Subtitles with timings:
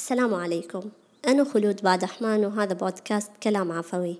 [0.00, 0.80] السلام عليكم.
[1.28, 4.16] أنا خلود بادحمان وهذا بودكاست كلام عفوي.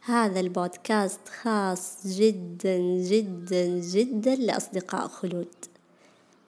[0.00, 5.54] هذا البودكاست خاص جدا جدا جدا لأصدقاء خلود.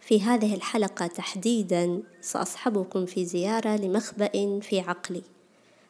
[0.01, 5.23] في هذه الحلقة تحديدا سأصحبكم في زيارة لمخبأ في عقلي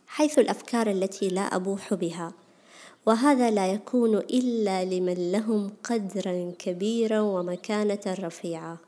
[0.07, 2.33] حيث الأفكار التي لا أبوح بها.
[3.07, 8.86] وهذا لا يكون إلا لمن لهم قدرا كبيرا ومكانة رفيعة.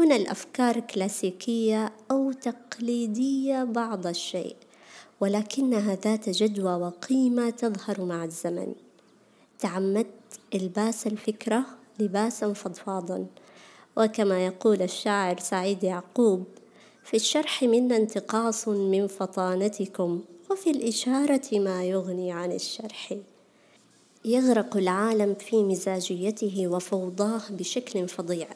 [0.00, 4.56] هنا الأفكار كلاسيكية أو تقليدية بعض الشيء
[5.20, 8.74] ولكنها ذات جدوى وقيمة تظهر مع الزمن.
[9.58, 10.06] تعمدت
[10.54, 11.64] إلباس الفكرة
[11.98, 13.26] لباسا فضفاضا
[13.96, 16.44] وكما يقول الشاعر سعيد يعقوب
[17.04, 23.14] في الشرح منا انتقاص من فطانتكم وفي الإشارة ما يغني عن الشرح.
[24.24, 28.48] يغرق العالم في مزاجيته وفوضاه بشكل فظيع.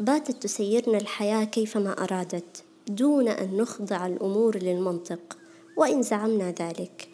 [0.00, 5.38] باتت تسيرنا الحياة كيفما أرادت دون أن نخضع الأمور للمنطق
[5.76, 7.08] وإن زعمنا ذلك.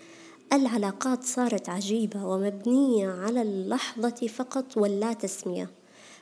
[0.52, 5.70] العلاقات صارت عجيبة ومبنية على اللحظة فقط واللا تسمية.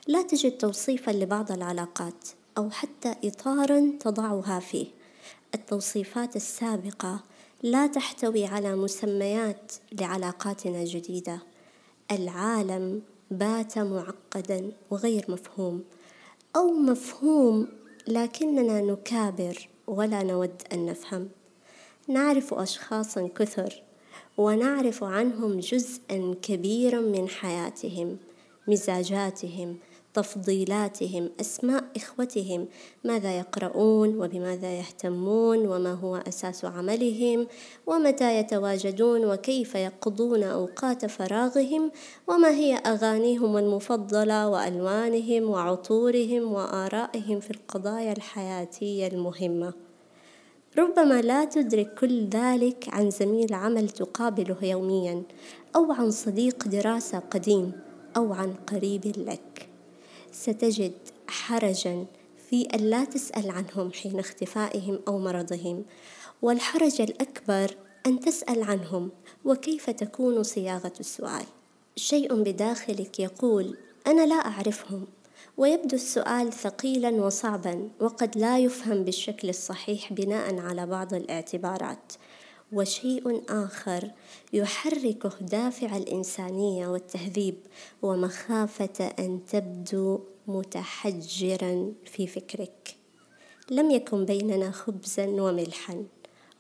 [0.07, 4.87] لا تجد توصيفا لبعض العلاقات أو حتى إطارا تضعها فيه.
[5.55, 7.21] التوصيفات السابقة
[7.63, 11.43] لا تحتوي على مسميات لعلاقاتنا الجديدة.
[12.11, 15.85] العالم بات معقدا وغير مفهوم.
[16.57, 17.69] أو مفهوم
[18.09, 21.29] لكننا نكابر ولا نود أن نفهم.
[22.09, 23.83] نعرف أشخاصا كثر
[24.39, 28.19] ونعرف عنهم جزءا كبيرا من حياتهم
[28.69, 29.79] مزاجاتهم
[30.17, 32.69] تفضيلاتهم أسماء إخوتهم
[33.05, 37.47] ماذا يقرؤون وبماذا يهتمون وما هو أساس عملهم
[37.87, 41.91] ومتى يتواجدون وكيف يقضون أوقات فراغهم
[42.29, 49.73] وما هي أغانيهم المفضلة وألوانهم وعطورهم وآرائهم في القضايا الحياتية المهمة.
[50.79, 55.23] ربما لا تدرك كل ذلك عن زميل عمل تقابله يوميا
[55.77, 57.73] أو عن صديق دراسة قديم
[58.17, 59.66] أو عن قريب لك.
[60.37, 60.93] ستجد
[61.29, 62.07] حرجا
[62.51, 65.85] في أن لا تسأل عنهم حين اختفائهم أو مرضهم
[66.43, 67.77] والحرج الأكبر
[68.07, 69.11] أن تسأل عنهم
[69.45, 71.45] وكيف تكون صياغة السؤال.
[71.97, 73.77] شيء بداخلك يقول
[74.07, 75.07] أنا لا أعرفهم.
[75.57, 82.13] ويبدو السؤال ثقيلا وصعبا وقد لا يفهم بالشكل الصحيح بناء على بعض الاعتبارات.
[82.73, 84.11] وشيء آخر
[84.53, 87.55] يحركه دافع الإنسانية والتهذيب
[88.03, 92.97] ومخافة أن تبدو متحجرا في فكرك.
[93.71, 96.05] لم يكن بيننا خبزا وملحا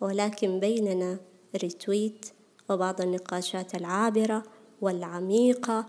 [0.00, 1.19] ولكن بيننا
[1.56, 2.27] ريتويت
[2.71, 4.43] وبعض النقاشات العابرة
[4.81, 5.87] والعميقة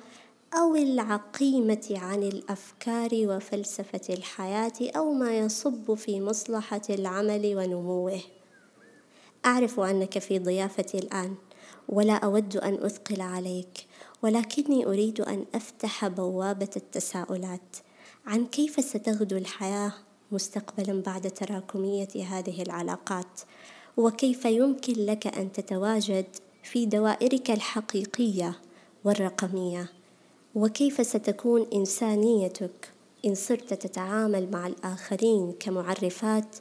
[0.54, 8.22] أو العقيمة عن الأفكار وفلسفة الحياة أو ما يصب في مصلحة العمل ونموه.
[9.46, 11.36] أعرف أنك في ضيافتي الآن
[11.90, 13.86] ولا أود أن أثقل عليك
[14.22, 17.78] ولكني أريد أن أفتح بوابة التساؤلات.
[18.26, 19.94] عن كيف ستغدو الحياة
[20.32, 23.42] مستقبلا بعد تراكمية هذه العلاقات؟
[23.98, 26.26] وكيف يمكن لك أن تتواجد
[26.64, 28.60] في دوائرك الحقيقية
[29.04, 29.90] والرقمية؟
[30.56, 32.92] وكيف ستكون إنسانيتك
[33.26, 36.56] إن صرت تتعامل مع الآخرين كمعرفات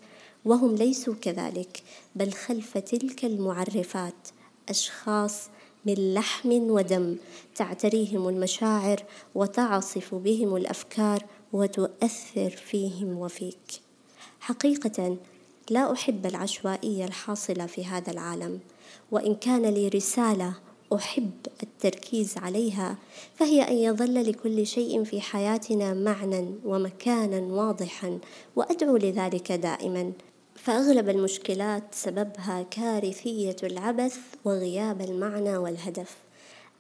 [0.47, 1.83] وهم ليسوا كذلك
[2.17, 4.29] بل خلف تلك المعرفات
[4.69, 5.49] أشخاص
[5.87, 7.17] من لحم ودم
[7.55, 9.03] تعتريهم المشاعر
[9.34, 13.81] وتعصف بهم الأفكار وتؤثر فيهم وفيك.
[14.41, 15.17] حقيقة
[15.71, 18.61] لا أحب العشوائية الحاصلة في هذا العالم
[19.11, 20.55] وإن كان لي رسالة
[20.95, 21.31] أحب
[21.63, 22.97] التركيز عليها
[23.34, 28.19] فهي أن يظل لكل شيء في حياتنا معنى ومكانا واضحا
[28.57, 30.13] وأدعو لذلك دائما.
[30.66, 36.16] فأغلب المشكلات سببها كارثية العبث وغياب المعنى والهدف.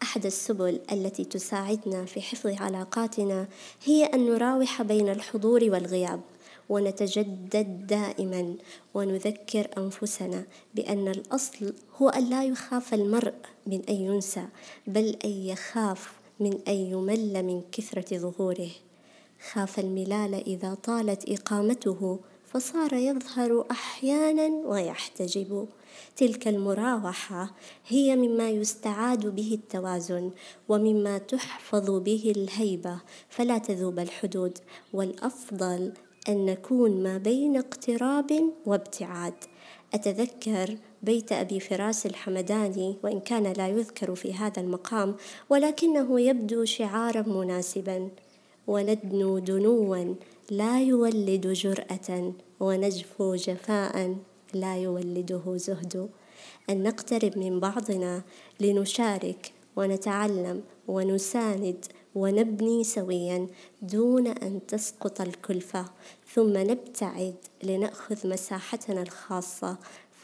[0.02, 3.46] أحد السبل التي تساعدنا في حفظ علاقاتنا
[3.84, 6.20] هي أن نراوح بين الحضور والغياب
[6.68, 8.54] ونتجدد دائما
[8.94, 10.44] ونذكر أنفسنا
[10.74, 13.34] بأن الأصل هو أن لا يخاف المرء
[13.66, 14.46] من أن ينسى
[14.86, 18.70] بل أن يخاف من أن يمل من كثرة ظهوره.
[19.52, 25.68] خاف الملال إذا طالت إقامته فصار يظهر أحيانا ويحتجب.
[26.16, 27.50] تلك المراوحة
[27.88, 30.30] هي مما يستعاد به التوازن
[30.68, 34.58] ومما تحفظ به الهيبة فلا تذوب الحدود.
[34.92, 35.92] والأفضل
[36.28, 39.34] أن نكون ما بين اقتراب وابتعاد.
[39.94, 45.14] أتذكر بيت أبي فراس الحمداني وإن كان لا يذكر في هذا المقام
[45.50, 48.08] ولكنه يبدو شعارا مناسبا.
[48.66, 50.14] وندنو دنوا
[50.50, 54.16] لا يولد جرأة ونجفو جفاء
[54.54, 56.08] لا يولده زهد.
[56.70, 58.22] أن نقترب من بعضنا
[58.60, 61.84] لنشارك ونتعلم ونساند
[62.14, 63.46] ونبني سويا
[63.82, 65.84] دون أن تسقط الكلفة.
[66.34, 69.76] ثم نبتعد لنأخذ مساحتنا الخاصة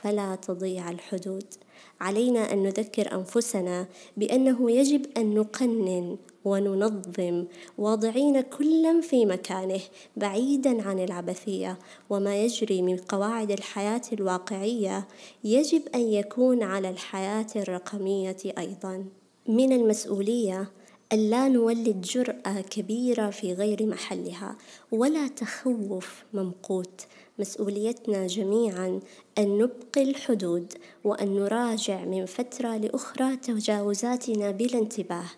[0.02, 1.54] فلا تضيع الحدود.
[2.00, 3.86] علينا أن نذكر أنفسنا
[4.16, 7.44] بأنه يجب أن نقنن وننظم
[7.78, 9.80] واضعين كلا في مكانه
[10.16, 11.78] بعيدا عن العبثية.
[12.10, 15.08] وما يجري من قواعد الحياة الواقعية
[15.44, 19.04] يجب أن يكون على الحياة الرقمية أيضا.
[19.48, 20.70] من المسؤولية
[21.12, 24.56] ألا نولد جرأة كبيرة في غير محلها
[24.92, 27.06] ولا تخوف ممقوت.
[27.38, 29.00] مسؤوليتنا جميعا
[29.38, 30.72] أن نبقي الحدود
[31.04, 35.30] وأن نراجع من فترة لأخرى تجاوزاتنا بلا انتباه.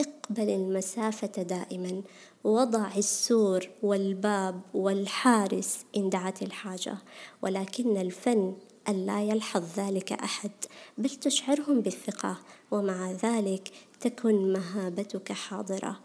[0.00, 2.02] اقبل المسافة دائما.
[2.44, 6.94] وضع السور والباب والحارس إن دعت الحاجة.
[7.42, 8.54] ولكن الفن
[8.88, 10.50] ألا يلحظ ذلك أحد.
[10.98, 12.36] بل تشعرهم بالثقة.
[12.70, 13.68] ومع ذلك
[14.00, 16.00] تكن مهابتك حاضرة.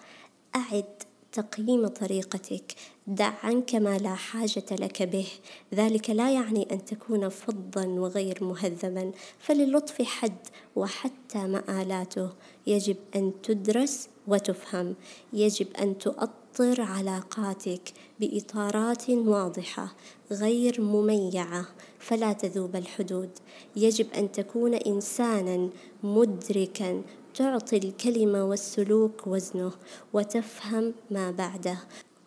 [0.56, 1.04] أعد
[1.38, 2.74] تقييم طريقتك.
[3.08, 5.28] دع عنك ما لا حاجة لك به.
[5.74, 9.12] ذلك لا يعني أن تكون فظا وغير مهذبا.
[9.40, 10.38] فللطف حد
[10.76, 12.30] وحتى مآلاته.
[12.68, 14.96] يجب أن تدرس وتفهم.
[15.34, 19.96] يجب أن تؤطر علاقاتك بإطارات واضحة
[20.32, 21.66] غير مميعة
[22.00, 23.30] فلا تذوب الحدود.
[23.76, 25.70] يجب أن تكون إنسانا
[26.04, 27.02] مدركا
[27.38, 29.72] تعطي الكلمة والسلوك وزنه
[30.14, 31.78] وتفهم ما بعده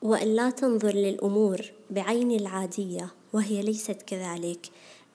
[0.03, 1.61] وأن لا تنظر للأمور
[1.91, 4.71] بعين العادية وهي ليست كذلك.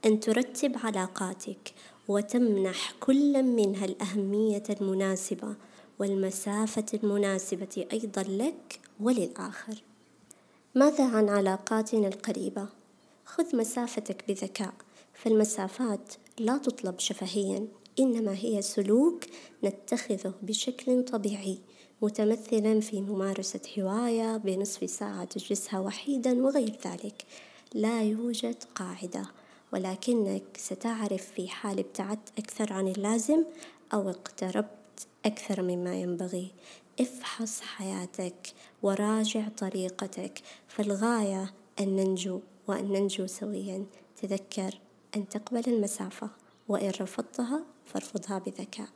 [0.05, 1.73] أن ترتب علاقاتك
[2.07, 5.55] وتمنح كل منها الأهمية المناسبة
[5.99, 9.83] والمسافة المناسبة أيضا لك وللآخر.
[10.75, 12.67] ماذا عن علاقاتنا القريبة؟
[13.25, 14.73] خذ مسافتك بذكاء
[15.13, 17.67] فالمسافات لا تطلب شفهيا.
[17.99, 19.23] إنما هي سلوك
[19.63, 21.57] نتخذه بشكل طبيعي
[22.01, 27.25] متمثلا في ممارسة هواية بنصف ساعة تجلسها وحيدا وغير ذلك.
[27.73, 29.25] لا يوجد قاعدة
[29.73, 33.43] ولكنك ستعرف في حال ابتعدت أكثر عن اللازم
[33.93, 36.51] أو اقتربت أكثر مما ينبغي.
[36.99, 38.53] افحص حياتك
[38.83, 40.41] وراجع طريقتك.
[40.67, 43.85] فالغاية أن ننجو وأن ننجو سويا.
[44.21, 44.79] تذكر
[45.15, 46.44] أن تقبل المسافة.
[46.67, 48.87] وإن رفضتها فارفضها بذكاء.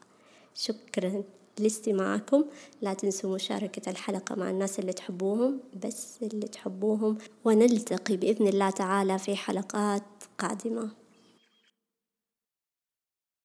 [0.56, 1.24] شكرا
[1.60, 2.45] لاستماعكم.
[2.81, 7.18] لا تنسوا مشاركة الحلقة مع الناس اللي تحبوهم بس اللي تحبوهم.
[7.45, 10.04] ونلتقي بإذن الله تعالى في حلقات
[10.38, 10.89] قادمة.